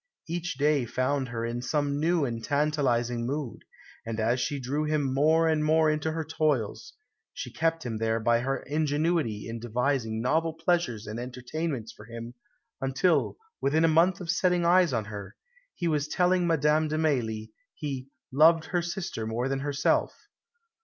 Each 0.27 0.57
day 0.57 0.85
found 0.85 1.27
her 1.27 1.45
in 1.45 1.61
some 1.61 1.99
new 1.99 2.25
and 2.25 2.43
tantalising 2.43 3.23
mood; 3.27 3.65
and 4.03 4.19
as 4.19 4.39
she 4.39 4.59
drew 4.59 4.85
him 4.85 5.13
more 5.13 5.47
and 5.47 5.63
more 5.63 5.91
into 5.91 6.13
her 6.13 6.25
toils, 6.25 6.93
she 7.35 7.53
kept 7.53 7.85
him 7.85 7.99
there 7.99 8.19
by 8.19 8.39
her 8.39 8.63
ingenuity 8.63 9.47
in 9.47 9.59
devising 9.59 10.19
novel 10.19 10.53
pleasures 10.53 11.05
and 11.05 11.19
entertainments 11.19 11.91
for 11.93 12.05
him, 12.05 12.33
until, 12.81 13.37
within 13.61 13.85
a 13.85 13.87
month 13.87 14.19
of 14.19 14.31
setting 14.31 14.65
eyes 14.65 14.91
on 14.91 15.05
her, 15.05 15.35
he 15.75 15.87
was 15.87 16.07
telling 16.07 16.47
Madame 16.47 16.87
de 16.87 16.97
Mailly, 16.97 17.51
he 17.75 18.07
"loved 18.31 18.65
her 18.73 18.81
sister 18.81 19.27
more 19.27 19.47
than 19.47 19.59
herself." 19.59 20.15